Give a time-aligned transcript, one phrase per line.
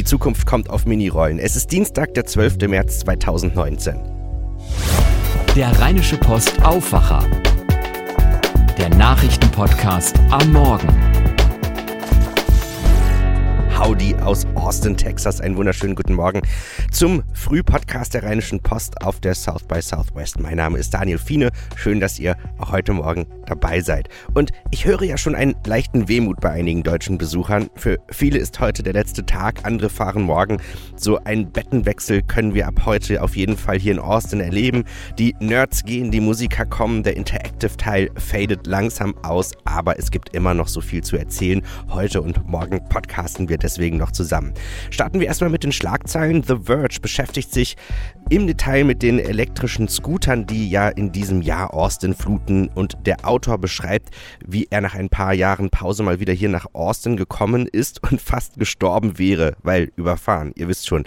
[0.00, 1.38] Die Zukunft kommt auf Minirollen.
[1.38, 2.56] Es ist Dienstag, der 12.
[2.68, 4.00] März 2019.
[5.54, 7.22] Der Rheinische Post Aufwacher.
[8.78, 11.19] Der Nachrichtenpodcast am Morgen.
[13.80, 15.40] Howdy aus Austin, Texas.
[15.40, 16.42] Einen wunderschönen guten Morgen
[16.92, 20.38] zum Frühpodcast der Rheinischen Post auf der South by Southwest.
[20.38, 21.50] Mein Name ist Daniel Fiene.
[21.76, 24.10] Schön, dass ihr auch heute Morgen dabei seid.
[24.34, 27.70] Und ich höre ja schon einen leichten Wehmut bei einigen deutschen Besuchern.
[27.74, 30.58] Für viele ist heute der letzte Tag, andere fahren morgen.
[30.94, 34.84] So einen Bettenwechsel können wir ab heute auf jeden Fall hier in Austin erleben.
[35.18, 40.52] Die Nerds gehen, die Musiker kommen, der Interactive-Teil fadet langsam aus, aber es gibt immer
[40.52, 41.62] noch so viel zu erzählen.
[41.88, 44.52] Heute und morgen podcasten wir deswegen deswegen noch zusammen.
[44.90, 46.42] Starten wir erstmal mit den Schlagzeilen.
[46.42, 47.76] The Verge beschäftigt sich
[48.28, 53.26] im Detail mit den elektrischen Scootern, die ja in diesem Jahr Austin fluten und der
[53.26, 54.10] Autor beschreibt,
[54.44, 58.20] wie er nach ein paar Jahren Pause mal wieder hier nach Austin gekommen ist und
[58.30, 61.04] fast gestorben wäre, weil überfahren, ihr wisst schon.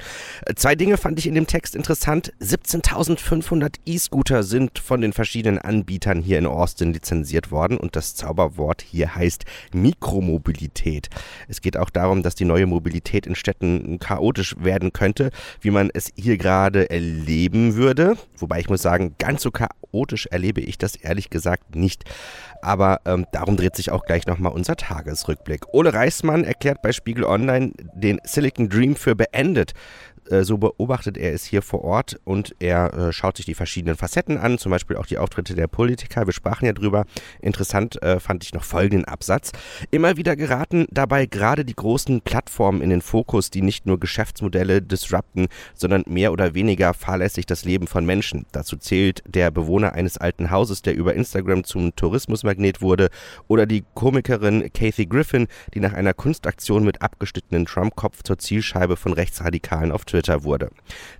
[0.56, 2.34] Zwei Dinge fand ich in dem Text interessant.
[2.42, 8.82] 17.500 E-Scooter sind von den verschiedenen Anbietern hier in Austin lizenziert worden und das Zauberwort
[8.82, 11.10] hier heißt Mikromobilität.
[11.48, 15.90] Es geht auch darum, dass die neue Mobilität in Städten chaotisch werden könnte, wie man
[15.92, 18.16] es hier gerade erleben würde.
[18.38, 22.04] Wobei ich muss sagen, ganz so chaotisch erlebe ich das ehrlich gesagt nicht.
[22.62, 25.74] Aber ähm, darum dreht sich auch gleich nochmal unser Tagesrückblick.
[25.74, 29.74] Ole Reismann erklärt bei Spiegel Online den Silicon Dream für beendet.
[30.30, 33.96] Äh, so beobachtet er es hier vor Ort und er äh, schaut sich die verschiedenen
[33.96, 36.26] Facetten an, zum Beispiel auch die Auftritte der Politiker.
[36.26, 37.06] Wir sprachen ja drüber.
[37.42, 39.52] Interessant äh, fand ich noch folgenden Absatz.
[39.92, 44.82] Immer wieder geraten dabei gerade die großen Plattformen in den Fokus, die nicht nur Geschäftsmodelle
[44.82, 48.46] disrupten, sondern mehr oder weniger fahrlässig das Leben von Menschen.
[48.52, 53.10] Dazu zählt der Bewohner eines alten Hauses, der über Instagram zum Tourismusmagnet wurde,
[53.48, 59.14] oder die Komikerin Kathy Griffin, die nach einer Kunstaktion mit abgeschnittenen Trump-Kopf zur Zielscheibe von
[59.14, 60.13] Rechtsradikalen auf Twitter
[60.44, 60.70] wurde.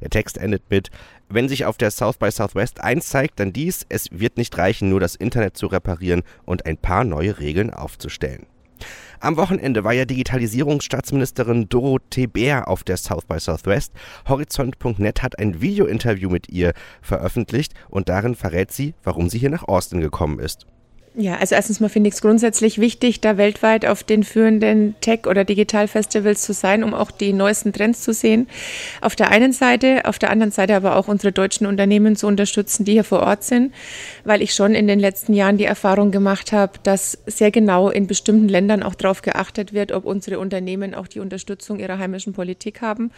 [0.02, 0.92] Der Text endet mit
[1.34, 4.90] wenn sich auf der South by Southwest eins zeigt, dann dies, es wird nicht reichen,
[4.90, 8.46] nur das Internet zu reparieren und ein paar neue Regeln aufzustellen.
[9.20, 13.94] Am Wochenende war ja Digitalisierungsstaatsministerin Dorothee Bär auf der South by Southwest.
[14.28, 19.64] Horizont.net hat ein Videointerview mit ihr veröffentlicht und darin verrät sie, warum sie hier nach
[19.64, 20.68] Austin gekommen ist.
[21.16, 25.28] Ja, also erstens mal finde ich es grundsätzlich wichtig, da weltweit auf den führenden Tech-
[25.28, 28.48] oder Digital-Festivals zu sein, um auch die neuesten Trends zu sehen.
[29.00, 32.84] Auf der einen Seite, auf der anderen Seite aber auch unsere deutschen Unternehmen zu unterstützen,
[32.84, 33.76] die hier vor Ort sind,
[34.24, 38.08] weil ich schon in den letzten Jahren die Erfahrung gemacht habe, dass sehr genau in
[38.08, 42.82] bestimmten Ländern auch darauf geachtet wird, ob unsere Unternehmen auch die Unterstützung ihrer heimischen Politik
[42.82, 43.12] haben.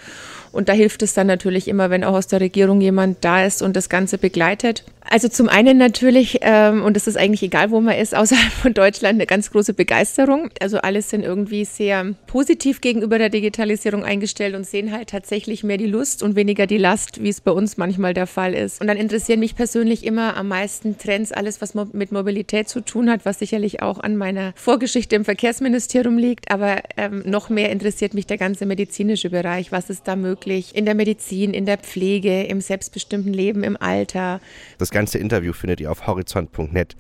[0.52, 3.62] Und da hilft es dann natürlich immer, wenn auch aus der Regierung jemand da ist
[3.62, 4.84] und das Ganze begleitet.
[5.08, 8.74] Also zum einen natürlich, ähm, und das ist eigentlich egal, wo man ist, außerhalb von
[8.74, 10.50] Deutschland eine ganz große Begeisterung.
[10.60, 15.78] Also alle sind irgendwie sehr positiv gegenüber der Digitalisierung eingestellt und sehen halt tatsächlich mehr
[15.78, 18.82] die Lust und weniger die Last, wie es bei uns manchmal der Fall ist.
[18.82, 23.10] Und dann interessieren mich persönlich immer am meisten Trends, alles, was mit Mobilität zu tun
[23.10, 26.52] hat, was sicherlich auch an meiner Vorgeschichte im Verkehrsministerium liegt.
[26.52, 29.72] Aber ähm, noch mehr interessiert mich der ganze medizinische Bereich.
[29.72, 34.40] Was ist da möglich in der Medizin, in der Pflege, im selbstbestimmten Leben, im Alter?
[34.78, 36.96] Das ganze Interview findet ihr auf horizont.net.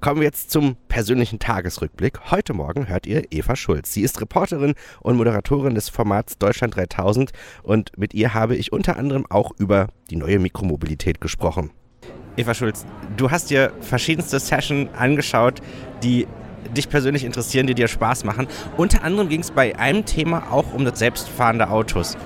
[0.00, 2.30] Kommen wir jetzt zum persönlichen Tagesrückblick.
[2.30, 3.92] Heute Morgen hört ihr Eva Schulz.
[3.92, 8.98] Sie ist Reporterin und Moderatorin des Formats Deutschland 3000 und mit ihr habe ich unter
[8.98, 11.70] anderem auch über die neue Mikromobilität gesprochen.
[12.36, 12.84] Eva Schulz,
[13.16, 15.62] du hast dir verschiedenste Sessions angeschaut,
[16.02, 16.26] die
[16.76, 18.48] dich persönlich interessieren, die dir Spaß machen.
[18.76, 22.18] Unter anderem ging es bei einem Thema auch um das selbstfahrende Autos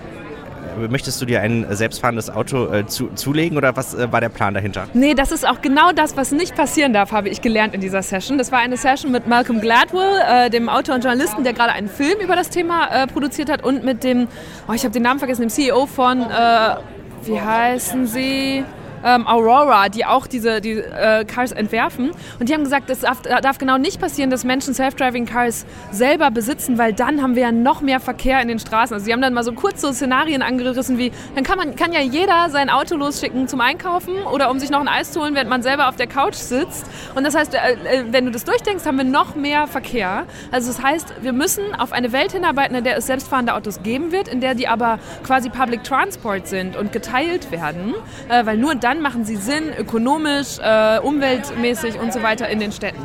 [0.89, 4.55] möchtest du dir ein selbstfahrendes Auto äh, zu, zulegen oder was äh, war der Plan
[4.55, 4.87] dahinter?
[4.95, 8.03] Nee, das ist auch genau das, was nicht passieren darf, habe ich gelernt in dieser
[8.03, 8.39] Session.
[8.39, 11.89] Das war eine Session mit Malcolm Gladwell, äh, dem Autor und Journalisten, der gerade einen
[11.89, 14.29] Film über das Thema äh, produziert hat und mit dem,
[14.69, 16.77] oh, ich habe den Namen vergessen, dem CEO von, äh,
[17.25, 18.65] wie heißen sie?
[19.05, 22.11] Ähm, Aurora, die auch diese die, äh, Cars entwerfen.
[22.39, 26.31] Und die haben gesagt, das darf, darf genau nicht passieren, dass Menschen Self-Driving Cars selber
[26.31, 28.95] besitzen, weil dann haben wir ja noch mehr Verkehr in den Straßen.
[28.95, 31.93] Also sie haben dann mal so kurz so Szenarien angerissen wie, dann kann, man, kann
[31.93, 35.35] ja jeder sein Auto losschicken zum Einkaufen oder um sich noch ein Eis zu holen,
[35.35, 36.87] während man selber auf der Couch sitzt.
[37.15, 40.27] Und das heißt, äh, äh, wenn du das durchdenkst, haben wir noch mehr Verkehr.
[40.51, 44.13] Also das heißt, wir müssen auf eine Welt hinarbeiten, in der es selbstfahrende Autos geben
[44.13, 47.95] wird, in der die aber quasi Public Transport sind und geteilt werden,
[48.29, 52.59] äh, weil nur dann dann machen sie Sinn, ökonomisch, äh, umweltmäßig und so weiter in
[52.59, 52.99] den Städten.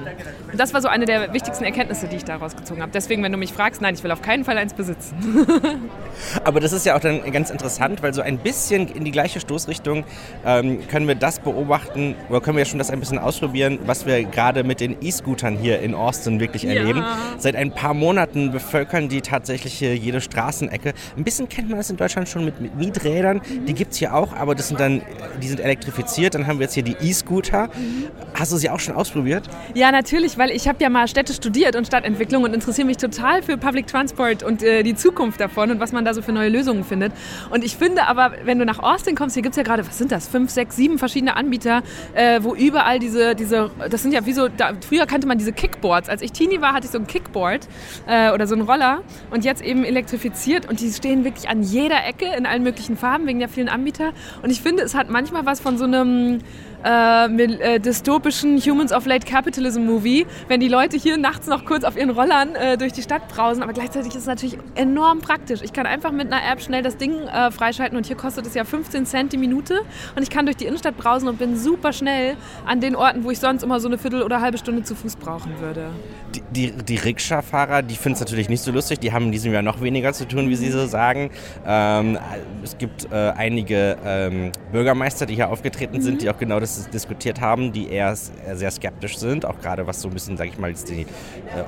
[0.52, 2.92] Und das war so eine der wichtigsten Erkenntnisse, die ich daraus gezogen habe.
[2.92, 5.16] Deswegen, wenn du mich fragst, nein, ich will auf keinen Fall eins besitzen.
[6.44, 9.40] Aber das ist ja auch dann ganz interessant, weil so ein bisschen in die gleiche
[9.40, 10.06] Stoßrichtung
[10.44, 14.24] ähm, können wir das beobachten oder können wir schon das ein bisschen ausprobieren, was wir
[14.24, 17.00] gerade mit den E-Scootern hier in Austin wirklich erleben.
[17.02, 17.18] Ja.
[17.38, 20.94] Seit ein paar Monaten bevölkern die tatsächlich jede Straßenecke.
[21.16, 23.38] Ein bisschen kennt man das in Deutschland schon mit, mit Mieträdern.
[23.38, 23.68] Mhm.
[23.68, 25.04] Die gibt es hier auch, aber das sind dann,
[25.44, 26.36] die sind elektrifiziert.
[26.36, 27.68] Dann haben wir jetzt hier die E-Scooter.
[27.68, 28.08] Mhm.
[28.34, 29.44] Hast du sie auch schon ausprobiert?
[29.74, 33.44] Ja, natürlich, weil ich habe ja mal Städte studiert und Stadtentwicklung und interessiere mich total
[33.44, 36.50] für Public Transport und äh, die Zukunft davon und was man da so für neue
[36.50, 37.14] Lösungen findet.
[37.50, 39.98] Und ich finde aber, wenn du nach Austin kommst, hier gibt es ja gerade, was
[39.98, 41.84] sind das, fünf, sechs, sieben verschiedene Anbieter,
[42.14, 45.54] äh, wo überall diese, diese, das sind ja wie so, da, früher kannte man diese
[45.54, 46.10] Kickboards.
[46.10, 47.68] Als ich Teenie war, hatte ich so ein Kickboard
[48.08, 49.02] äh, oder so einen Roller
[49.32, 53.28] und jetzt eben elektrifiziert und die stehen wirklich an jeder Ecke in allen möglichen Farben
[53.28, 54.12] wegen der vielen Anbieter.
[54.42, 56.42] Und ich finde, es hat manchmal was von so einem
[56.86, 61.84] äh, äh, dystopischen Humans of Late Capitalism Movie, wenn die Leute hier nachts noch kurz
[61.84, 63.64] auf ihren Rollern äh, durch die Stadt brausen.
[63.64, 65.62] Aber gleichzeitig ist es natürlich enorm praktisch.
[65.64, 68.54] Ich kann einfach mit einer App schnell das Ding äh, freischalten und hier kostet es
[68.54, 69.82] ja 15 Cent die Minute
[70.16, 73.32] und ich kann durch die Innenstadt brausen und bin super schnell an den Orten, wo
[73.32, 75.90] ich sonst immer so eine Viertel oder halbe Stunde zu Fuß brauchen würde.
[76.36, 79.00] Die, die, die Rikscha-Fahrer, die finden es natürlich nicht so lustig.
[79.00, 81.32] Die haben in diesem Jahr noch weniger zu tun, wie sie so sagen.
[81.66, 82.20] Ähm,
[82.64, 86.02] es gibt äh, einige ähm, Bürgermeister, die hier aufgetreten mhm.
[86.02, 90.02] sind, die auch genau das diskutiert haben, die eher sehr skeptisch sind, auch gerade was
[90.02, 91.06] so ein bisschen, sage ich mal, die äh,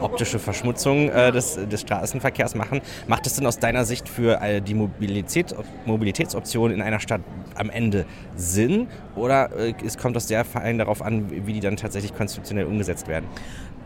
[0.01, 2.81] optische Verschmutzung äh, des, des Straßenverkehrs machen.
[3.07, 5.55] Macht es denn aus deiner Sicht für äh, die Mobilität,
[5.85, 7.21] Mobilitätsoption in einer Stadt
[7.55, 8.05] am Ende
[8.35, 12.65] Sinn oder äh, es kommt aus der Verein darauf an, wie die dann tatsächlich konzeptionell
[12.65, 13.27] umgesetzt werden?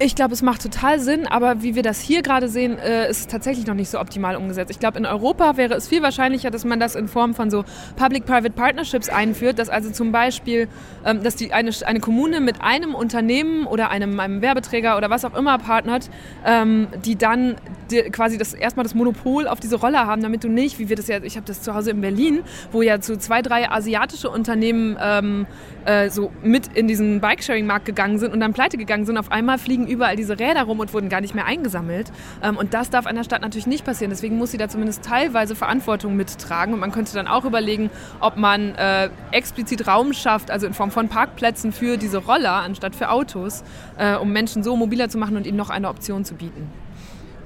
[0.04, 3.20] Ich glaube, es macht total Sinn, aber wie wir das hier gerade sehen, äh, ist
[3.20, 4.72] es tatsächlich noch nicht so optimal umgesetzt.
[4.72, 7.64] Ich glaube, in Europa wäre es viel wahrscheinlicher, dass man das in Form von so
[7.98, 10.68] Public-Private Partnerships einführt, dass also zum Beispiel,
[11.06, 15.24] ähm, dass die eine, eine Kommune mit einem Unternehmen oder einem, einem Werbeträger oder was
[15.24, 16.10] auch immer partnert,
[16.48, 17.58] ähm, die dann
[17.92, 20.96] die, quasi das erstmal das Monopol auf diese Rolle haben, damit du nicht, wie wir
[20.96, 22.40] das ja, ich habe das zu Hause in Berlin,
[22.72, 25.46] wo ja zu zwei, drei asiatische Unternehmen ähm,
[25.86, 29.60] äh, so mit in diesen Bikesharing-Markt gegangen sind und dann pleite gegangen sind, auf einmal
[29.60, 32.12] fliegen überall diese Räder rum und wurden gar nicht mehr eingesammelt.
[32.44, 34.10] Ähm, und das darf der Stadt natürlich nicht passieren.
[34.10, 36.74] Deswegen muss sie da zumindest teilweise Verantwortung mittragen.
[36.74, 37.90] Und man könnte dann auch überlegen,
[38.20, 42.96] ob man äh, explizit Raum schafft, also in Form von Parkplätzen für diese Roller anstatt
[42.96, 43.64] für Autos,
[43.98, 46.70] äh, um Menschen so mobiler zu machen und ihnen noch eine Option zu bieten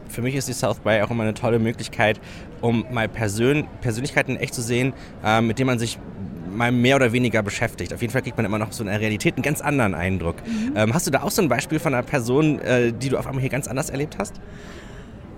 [0.07, 2.21] für mich ist die South by auch immer eine tolle Möglichkeit,
[2.61, 4.93] um mal Persön Persönlichkeiten echt zu sehen,
[5.23, 5.99] äh, mit denen man sich
[6.55, 7.93] mal mehr oder weniger beschäftigt.
[7.93, 10.35] Auf jeden Fall kriegt man immer noch so in der Realität einen ganz anderen Eindruck.
[10.45, 10.73] Mhm.
[10.75, 13.27] Ähm, hast du da auch so ein Beispiel von einer Person, äh, die du auf
[13.27, 14.35] einmal hier ganz anders erlebt hast?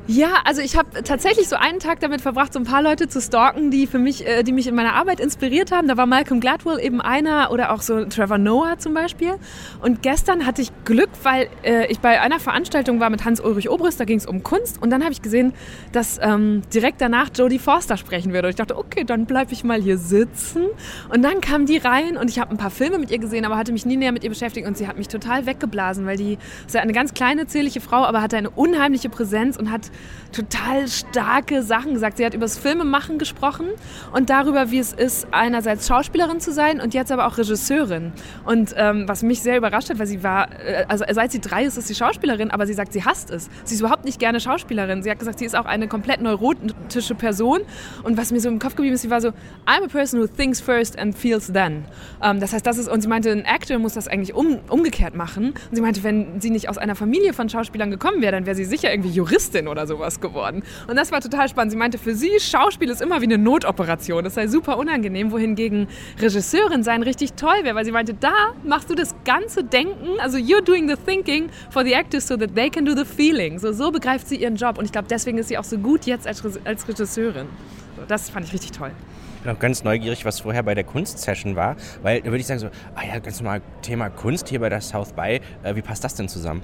[0.09, 3.19] Ja, also ich habe tatsächlich so einen Tag damit verbracht, so ein paar Leute zu
[3.19, 5.89] stalken, die für mich, äh, die mich in meiner Arbeit inspiriert haben.
[5.89, 9.33] Da war Malcolm Gladwell eben einer oder auch so Trevor Noah zum Beispiel.
[9.81, 14.00] Und gestern hatte ich Glück, weil äh, ich bei einer Veranstaltung war mit Hans-Ulrich Obrist,
[14.00, 14.81] da ging es um Kunst.
[14.81, 15.54] Und dann habe ich gesehen,
[15.92, 18.48] dass ähm, direkt danach Jodie Forster sprechen würde.
[18.48, 20.68] Und ich dachte, okay, dann bleibe ich mal hier sitzen.
[21.13, 23.57] Und dann kam die rein und ich habe ein paar Filme mit ihr gesehen, aber
[23.57, 24.68] hatte mich nie näher mit ihr beschäftigt.
[24.68, 28.06] Und sie hat mich total weggeblasen, weil die ist ja eine ganz kleine, zierliche Frau,
[28.06, 29.92] aber hatte eine unheimliche Präsenz und hat
[30.32, 32.18] total starke Sachen gesagt.
[32.18, 33.68] Sie hat über das Filmemachen gesprochen
[34.14, 38.12] und darüber, wie es ist, einerseits Schauspielerin zu sein und jetzt aber auch Regisseurin.
[38.46, 41.64] Und ähm, was mich sehr überrascht hat, weil sie war, äh, also seit sie drei
[41.66, 43.50] ist, ist sie Schauspielerin, aber sie sagt, sie hasst es.
[43.64, 45.02] Sie ist überhaupt nicht gerne Schauspielerin.
[45.04, 47.62] Sie hat gesagt, sie ist auch eine komplett neurotische Person.
[48.04, 49.30] Und was mir so im Kopf geblieben ist, sie war so,
[49.66, 51.86] I'm a person who thinks first and feels then.
[52.22, 55.16] Ähm, das heißt, das ist, und sie meinte, ein Actor muss das eigentlich um, umgekehrt
[55.16, 55.54] machen.
[55.70, 58.56] Und sie meinte, wenn sie nicht aus einer Familie von Schauspielern gekommen wäre, dann wäre
[58.56, 60.63] sie sicher irgendwie Juristin oder sowas geworden.
[60.88, 61.72] Und das war total spannend.
[61.72, 64.24] Sie meinte, für sie Schauspiel ist immer wie eine Notoperation.
[64.24, 65.88] Das sei super unangenehm, wohingegen
[66.20, 70.38] Regisseurin sein richtig toll wäre, weil sie meinte, da machst du das ganze Denken, also
[70.38, 73.60] you're doing the thinking for the actors so that they can do the feeling.
[73.60, 76.06] So, so begreift sie ihren Job und ich glaube, deswegen ist sie auch so gut
[76.06, 77.48] jetzt als, als Regisseurin.
[77.96, 78.91] So, das fand ich richtig toll.
[79.38, 82.48] Ich bin auch ganz neugierig, was vorher bei der Kunstsession war, weil da würde ich
[82.48, 85.82] sagen so, ah ja, ganz normal Thema Kunst hier bei der South by, äh, wie
[85.82, 86.63] passt das denn zusammen?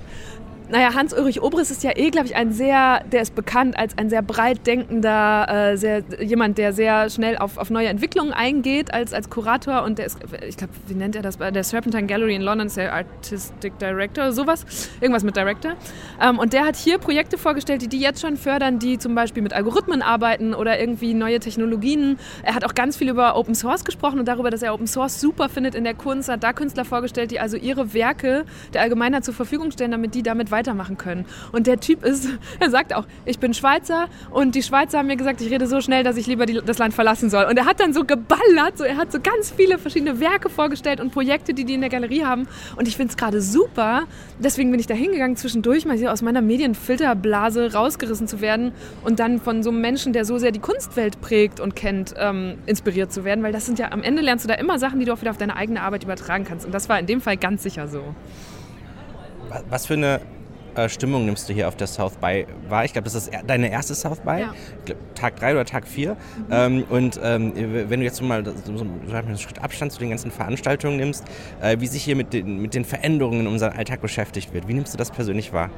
[0.73, 4.09] Naja, Hans-Ulrich Obrist ist ja eh, glaube ich, ein sehr, der ist bekannt als ein
[4.09, 9.13] sehr breit denkender, äh, sehr, jemand, der sehr schnell auf, auf neue Entwicklungen eingeht als,
[9.13, 12.41] als Kurator und der ist, ich glaube, wie nennt er das, der Serpentine Gallery in
[12.41, 15.73] London ist der Artistic Director, sowas, irgendwas mit Director.
[16.19, 19.43] Ähm, und der hat hier Projekte vorgestellt, die die jetzt schon fördern, die zum Beispiel
[19.43, 22.17] mit Algorithmen arbeiten oder irgendwie neue Technologien.
[22.41, 25.21] Er hat auch ganz viel über Open Source gesprochen und darüber, dass er Open Source
[25.21, 29.23] super findet in der Kunst, hat da Künstler vorgestellt, die also ihre Werke der Allgemeinheit
[29.23, 31.25] zur Verfügung stellen, damit die damit weiter weitermachen können.
[31.51, 32.27] Und der Typ ist,
[32.59, 35.81] er sagt auch, ich bin Schweizer und die Schweizer haben mir gesagt, ich rede so
[35.81, 37.45] schnell, dass ich lieber die, das Land verlassen soll.
[37.45, 41.01] Und er hat dann so geballert, so, er hat so ganz viele verschiedene Werke vorgestellt
[41.01, 42.47] und Projekte, die die in der Galerie haben.
[42.75, 44.03] Und ich finde es gerade super.
[44.39, 48.71] Deswegen bin ich da hingegangen, zwischendurch mal aus meiner Medienfilterblase rausgerissen zu werden
[49.03, 52.55] und dann von so einem Menschen, der so sehr die Kunstwelt prägt und kennt, ähm,
[52.65, 53.43] inspiriert zu werden.
[53.43, 55.31] Weil das sind ja, am Ende lernst du da immer Sachen, die du auch wieder
[55.31, 56.65] auf deine eigene Arbeit übertragen kannst.
[56.65, 58.03] Und das war in dem Fall ganz sicher so.
[59.69, 60.21] Was für eine
[60.75, 62.85] äh, Stimmung nimmst du hier auf der South by wahr?
[62.85, 64.53] Ich glaube, das ist deine erste South by, ja.
[64.85, 66.13] glaub, Tag 3 oder Tag 4.
[66.13, 66.17] Mhm.
[66.51, 70.31] Ähm, und ähm, wenn du jetzt mal so, so einen Schritt Abstand zu den ganzen
[70.31, 71.25] Veranstaltungen nimmst,
[71.61, 74.73] äh, wie sich hier mit den, mit den Veränderungen in unserem Alltag beschäftigt wird, wie
[74.73, 75.69] nimmst du das persönlich wahr?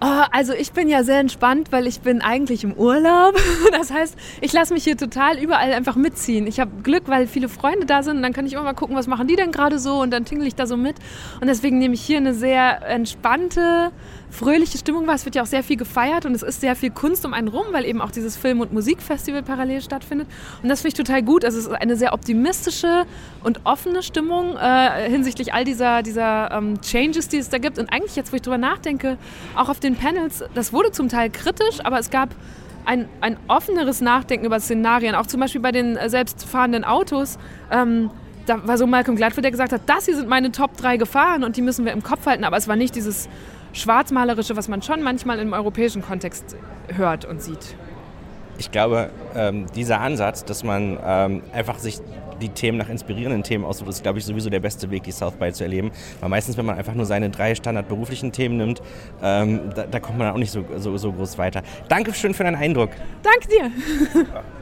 [0.00, 3.34] Oh, also ich bin ja sehr entspannt, weil ich bin eigentlich im Urlaub.
[3.72, 6.46] Das heißt, ich lasse mich hier total überall einfach mitziehen.
[6.46, 8.96] Ich habe Glück, weil viele Freunde da sind und dann kann ich immer mal gucken,
[8.96, 10.96] was machen die denn gerade so und dann tingle ich da so mit.
[11.40, 13.92] Und deswegen nehme ich hier eine sehr entspannte,
[14.30, 15.14] fröhliche Stimmung wahr.
[15.14, 17.48] Es wird ja auch sehr viel gefeiert und es ist sehr viel Kunst um einen
[17.48, 20.28] rum, weil eben auch dieses Film- und Musikfestival parallel stattfindet.
[20.62, 21.44] Und das finde ich total gut.
[21.44, 23.06] Also es ist eine sehr optimistische
[23.42, 27.78] und offene Stimmung äh, hinsichtlich all dieser, dieser ähm, Changes, die es da gibt.
[27.78, 29.18] Und eigentlich jetzt, wo ich drüber nachdenke,
[29.56, 32.30] auch auf den Panels, das wurde zum Teil kritisch, aber es gab
[32.84, 37.38] ein, ein offeneres Nachdenken über Szenarien, auch zum Beispiel bei den äh, selbstfahrenden Autos.
[37.70, 38.10] Ähm,
[38.46, 41.44] da war so Malcolm Gladwell, der gesagt hat, das hier sind meine Top 3 Gefahren
[41.44, 42.44] und die müssen wir im Kopf halten.
[42.44, 43.28] Aber es war nicht dieses
[43.74, 46.56] Schwarzmalerische, was man schon manchmal im europäischen Kontext
[46.94, 47.76] hört und sieht.
[48.58, 52.00] Ich glaube, ähm, dieser Ansatz, dass man ähm, einfach sich
[52.40, 55.34] die Themen nach inspirierenden Themen aussucht, ist, glaube ich, sowieso der beste Weg, die South
[55.34, 55.90] by zu erleben.
[56.20, 58.82] Weil meistens, wenn man einfach nur seine drei standardberuflichen Themen nimmt,
[59.22, 61.62] ähm, da, da, kommt man auch nicht so, so, so groß weiter.
[61.88, 62.90] Dankeschön für deinen Eindruck.
[63.22, 63.70] Danke dir.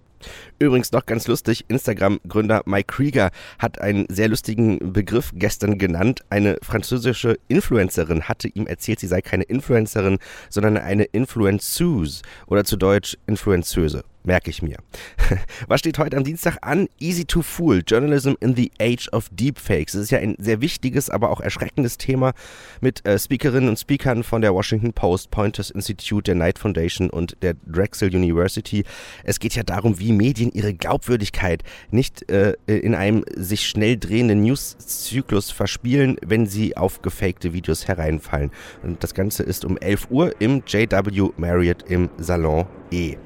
[0.58, 6.20] Übrigens noch ganz lustig, Instagram-Gründer Mike Krieger hat einen sehr lustigen Begriff gestern genannt.
[6.30, 10.18] Eine französische Influencerin hatte ihm erzählt, sie sei keine Influencerin,
[10.48, 14.76] sondern eine Influenceuse oder zu Deutsch Influenceuse merke ich mir.
[15.68, 16.88] Was steht heute am Dienstag an?
[16.98, 19.92] Easy to Fool, Journalism in the Age of Deepfakes.
[19.92, 22.32] Das ist ja ein sehr wichtiges, aber auch erschreckendes Thema
[22.80, 27.36] mit äh, Speakerinnen und Speakern von der Washington Post, Pointers Institute, der Knight Foundation und
[27.42, 28.84] der Drexel University.
[29.24, 34.42] Es geht ja darum, wie Medien ihre Glaubwürdigkeit nicht äh, in einem sich schnell drehenden
[34.42, 38.50] News-Zyklus verspielen, wenn sie auf gefakte Videos hereinfallen.
[38.82, 43.16] Und das Ganze ist um 11 Uhr im JW Marriott im Salon E.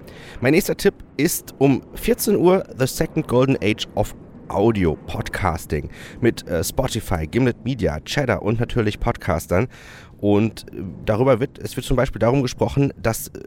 [0.40, 4.14] Mein nächster Tipp ist um 14 Uhr The Second Golden Age of
[4.50, 5.90] Audio Podcasting
[6.20, 9.68] mit äh, Spotify, Gimlet Media, Cheddar und natürlich Podcastern.
[10.20, 13.40] Und äh, darüber wird, es wird zum Beispiel darum gesprochen, dass, äh,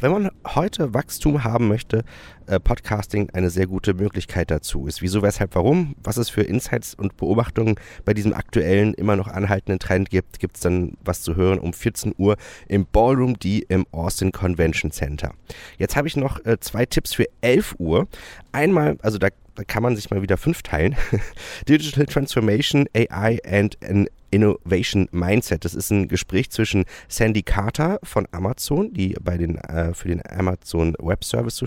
[0.00, 2.02] wenn man heute Wachstum haben möchte,
[2.46, 5.02] äh, Podcasting eine sehr gute Möglichkeit dazu ist.
[5.02, 5.96] Wieso, weshalb, warum?
[6.02, 10.56] Was es für Insights und Beobachtungen bei diesem aktuellen, immer noch anhaltenden Trend gibt, gibt
[10.56, 12.36] es dann was zu hören um 14 Uhr
[12.68, 15.32] im Ballroom D im Austin Convention Center.
[15.78, 18.08] Jetzt habe ich noch zwei Tipps für 11 Uhr.
[18.54, 20.96] Einmal, also da da kann man sich mal wieder fünf teilen.
[21.68, 25.64] Digital Transformation, AI and an Innovation Mindset.
[25.64, 30.20] Das ist ein Gespräch zwischen Sandy Carter von Amazon, die bei den, äh, für den
[30.28, 31.62] Amazon Web Service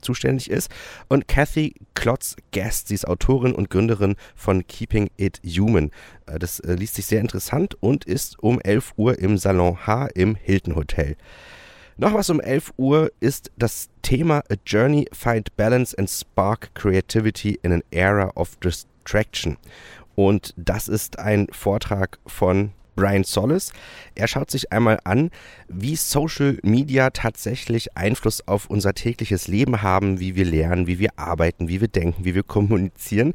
[0.00, 0.68] zuständig ist,
[1.08, 2.88] und Kathy Klotz-Guest.
[2.88, 5.92] Sie ist Autorin und Gründerin von Keeping It Human.
[6.26, 10.08] Äh, das äh, liest sich sehr interessant und ist um 11 Uhr im Salon H
[10.14, 11.16] im Hilton Hotel.
[11.98, 17.58] Noch was um 11 Uhr ist das Thema A Journey Find Balance and Spark Creativity
[17.62, 19.58] in an Era of Distraction.
[20.14, 23.72] Und das ist ein Vortrag von Brian Solis.
[24.14, 25.30] Er schaut sich einmal an,
[25.68, 31.10] wie Social Media tatsächlich Einfluss auf unser tägliches Leben haben, wie wir lernen, wie wir
[31.16, 33.34] arbeiten, wie wir denken, wie wir kommunizieren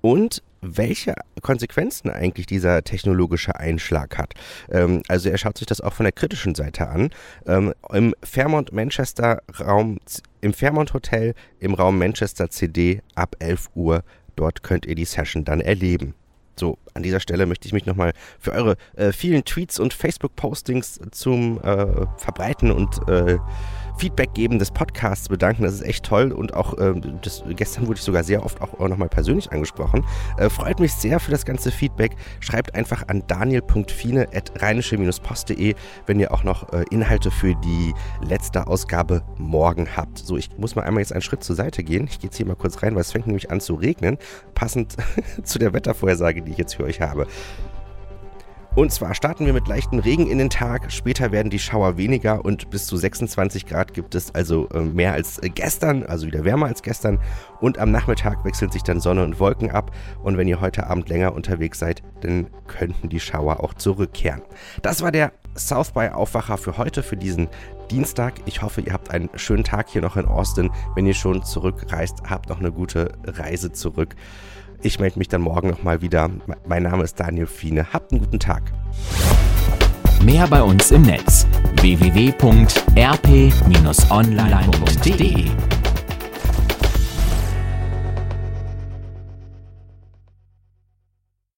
[0.00, 4.34] und welche Konsequenzen eigentlich dieser technologische Einschlag hat.
[4.70, 7.10] Ähm, also er schaut sich das auch von der kritischen Seite an.
[7.46, 9.98] Ähm, Im Fairmont Manchester Raum,
[10.40, 14.02] im Fairmont Hotel im Raum Manchester CD ab 11 Uhr
[14.36, 16.14] Dort könnt ihr die Session dann erleben.
[16.56, 21.00] So, an dieser Stelle möchte ich mich nochmal für eure äh, vielen Tweets und Facebook-Postings
[21.10, 23.38] zum äh, Verbreiten und äh,
[23.96, 25.62] Feedback geben des Podcasts bedanken.
[25.62, 28.80] Das ist echt toll und auch äh, das, gestern wurde ich sogar sehr oft auch,
[28.80, 30.04] auch nochmal persönlich angesprochen.
[30.38, 32.16] Äh, freut mich sehr für das ganze Feedback.
[32.40, 35.74] Schreibt einfach an daniel.fine.rheinische-post.de,
[36.06, 37.92] wenn ihr auch noch äh, Inhalte für die
[38.26, 40.18] letzte Ausgabe morgen habt.
[40.18, 42.06] So, ich muss mal einmal jetzt einen Schritt zur Seite gehen.
[42.08, 44.18] Ich gehe jetzt hier mal kurz rein, weil es fängt nämlich an zu regnen,
[44.54, 44.96] passend
[45.44, 47.26] zu der Wettervorhersage, die ich jetzt für euch habe.
[48.76, 50.90] Und zwar starten wir mit leichtem Regen in den Tag.
[50.90, 55.12] Später werden die Schauer weniger und bis zu 26 Grad gibt es also äh, mehr
[55.12, 57.20] als äh, gestern, also wieder wärmer als gestern.
[57.60, 59.92] Und am Nachmittag wechseln sich dann Sonne und Wolken ab.
[60.24, 64.42] Und wenn ihr heute Abend länger unterwegs seid, dann könnten die Schauer auch zurückkehren.
[64.82, 67.48] Das war der South by Aufwacher für heute, für diesen
[67.92, 68.40] Dienstag.
[68.44, 70.70] Ich hoffe, ihr habt einen schönen Tag hier noch in Austin.
[70.96, 74.16] Wenn ihr schon zurückreist, habt noch eine gute Reise zurück.
[74.82, 76.30] Ich melde mich dann morgen nochmal wieder.
[76.66, 77.92] Mein Name ist Daniel Fiene.
[77.92, 78.72] Habt einen guten Tag.
[80.22, 81.46] Mehr bei uns im Netz
[81.80, 82.64] www.rp-online.de